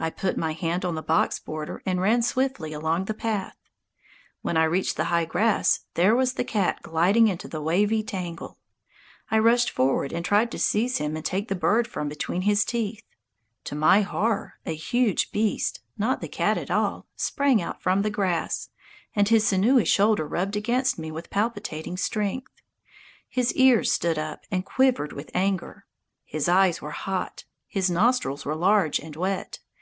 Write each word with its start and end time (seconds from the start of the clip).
I 0.00 0.10
put 0.10 0.38
my 0.38 0.52
hand 0.52 0.84
on 0.84 0.94
the 0.94 1.02
box 1.02 1.40
border 1.40 1.82
and 1.84 2.00
ran 2.00 2.22
swiftly 2.22 2.72
along 2.72 3.06
the 3.06 3.14
path. 3.14 3.56
When 4.42 4.56
I 4.56 4.62
reached 4.62 4.96
the 4.96 5.06
high 5.06 5.24
grass, 5.24 5.80
there 5.94 6.14
was 6.14 6.34
the 6.34 6.44
cat 6.44 6.82
gliding 6.82 7.26
into 7.26 7.48
the 7.48 7.60
wavy 7.60 8.04
tangle. 8.04 8.60
I 9.28 9.40
rushed 9.40 9.70
forward 9.72 10.12
and 10.12 10.24
tried 10.24 10.52
to 10.52 10.58
seize 10.60 10.98
him 10.98 11.16
and 11.16 11.24
take 11.24 11.48
the 11.48 11.56
bird 11.56 11.88
from 11.88 12.08
between 12.08 12.42
his 12.42 12.64
teeth. 12.64 13.02
To 13.64 13.74
my 13.74 14.02
horror 14.02 14.60
a 14.64 14.70
huge 14.72 15.32
beast, 15.32 15.80
not 15.96 16.20
the 16.20 16.28
cat 16.28 16.56
at 16.58 16.70
all, 16.70 17.08
sprang 17.16 17.60
out 17.60 17.82
from 17.82 18.02
the 18.02 18.08
grass, 18.10 18.68
and 19.16 19.28
his 19.28 19.44
sinewy 19.48 19.84
shoulder 19.84 20.28
rubbed 20.28 20.54
against 20.54 20.96
me 20.96 21.10
with 21.10 21.28
palpitating 21.28 21.96
strength! 21.96 22.52
His 23.28 23.52
ears 23.54 23.90
stood 23.90 24.16
up 24.16 24.44
and 24.48 24.64
quivered 24.64 25.12
with 25.12 25.32
anger. 25.34 25.86
His 26.24 26.48
eyes 26.48 26.80
were 26.80 26.92
hot. 26.92 27.42
His 27.66 27.90
nostrils 27.90 28.44
were 28.44 28.54
large 28.54 29.00
and 29.00 29.16
wet. 29.16 29.58